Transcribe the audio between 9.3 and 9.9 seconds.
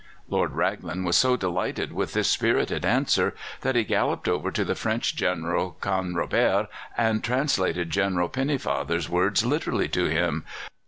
literally